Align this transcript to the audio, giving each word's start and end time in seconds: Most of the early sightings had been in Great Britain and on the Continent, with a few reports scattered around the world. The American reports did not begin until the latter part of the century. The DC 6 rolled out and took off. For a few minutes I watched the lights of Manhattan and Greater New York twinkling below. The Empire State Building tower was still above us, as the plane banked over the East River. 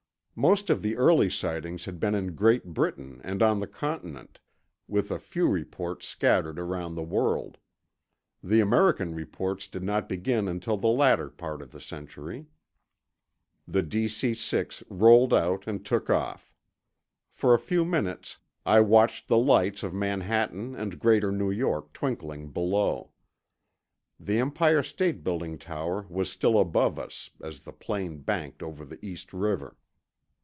Most 0.33 0.71
of 0.71 0.81
the 0.81 0.95
early 0.95 1.29
sightings 1.29 1.85
had 1.85 1.99
been 1.99 2.15
in 2.15 2.33
Great 2.33 2.73
Britain 2.73 3.21
and 3.23 3.43
on 3.43 3.59
the 3.59 3.67
Continent, 3.67 4.39
with 4.87 5.11
a 5.11 5.19
few 5.19 5.45
reports 5.47 6.07
scattered 6.07 6.57
around 6.57 6.95
the 6.95 7.03
world. 7.03 7.59
The 8.41 8.59
American 8.59 9.13
reports 9.13 9.67
did 9.67 9.83
not 9.83 10.09
begin 10.09 10.47
until 10.47 10.77
the 10.77 10.87
latter 10.87 11.29
part 11.29 11.61
of 11.61 11.71
the 11.71 11.81
century. 11.81 12.47
The 13.67 13.83
DC 13.83 14.35
6 14.35 14.81
rolled 14.89 15.31
out 15.31 15.67
and 15.67 15.85
took 15.85 16.09
off. 16.09 16.51
For 17.29 17.53
a 17.53 17.59
few 17.59 17.85
minutes 17.85 18.39
I 18.65 18.79
watched 18.79 19.27
the 19.27 19.37
lights 19.37 19.83
of 19.83 19.93
Manhattan 19.93 20.73
and 20.73 20.97
Greater 20.97 21.31
New 21.31 21.51
York 21.51 21.93
twinkling 21.93 22.49
below. 22.49 23.11
The 24.19 24.39
Empire 24.39 24.81
State 24.81 25.23
Building 25.23 25.59
tower 25.59 26.07
was 26.09 26.31
still 26.31 26.57
above 26.57 26.97
us, 26.97 27.29
as 27.43 27.59
the 27.59 27.73
plane 27.73 28.19
banked 28.21 28.63
over 28.63 28.83
the 28.85 28.97
East 29.05 29.33
River. 29.33 29.77